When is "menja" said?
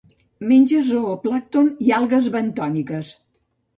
0.51-0.79